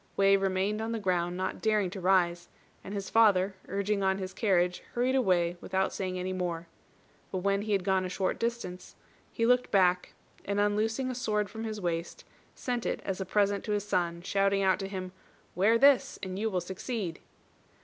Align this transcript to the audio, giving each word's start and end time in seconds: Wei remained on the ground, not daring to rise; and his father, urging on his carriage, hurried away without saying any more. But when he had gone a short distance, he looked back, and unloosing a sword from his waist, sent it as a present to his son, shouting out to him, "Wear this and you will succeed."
Wei 0.17 0.35
remained 0.35 0.81
on 0.81 0.93
the 0.93 0.99
ground, 0.99 1.37
not 1.37 1.61
daring 1.61 1.91
to 1.91 2.01
rise; 2.01 2.49
and 2.83 2.91
his 2.91 3.07
father, 3.11 3.53
urging 3.67 4.01
on 4.01 4.17
his 4.17 4.33
carriage, 4.33 4.81
hurried 4.95 5.13
away 5.13 5.57
without 5.61 5.93
saying 5.93 6.17
any 6.17 6.33
more. 6.33 6.65
But 7.31 7.43
when 7.43 7.61
he 7.61 7.73
had 7.73 7.83
gone 7.83 8.03
a 8.03 8.09
short 8.09 8.39
distance, 8.39 8.95
he 9.31 9.45
looked 9.45 9.69
back, 9.69 10.13
and 10.43 10.59
unloosing 10.59 11.11
a 11.11 11.13
sword 11.13 11.51
from 11.51 11.65
his 11.65 11.79
waist, 11.79 12.25
sent 12.55 12.83
it 12.83 12.99
as 13.05 13.21
a 13.21 13.25
present 13.25 13.63
to 13.65 13.73
his 13.73 13.87
son, 13.87 14.23
shouting 14.23 14.63
out 14.63 14.79
to 14.79 14.87
him, 14.87 15.11
"Wear 15.53 15.77
this 15.77 16.17
and 16.23 16.39
you 16.39 16.49
will 16.49 16.61
succeed." 16.61 17.19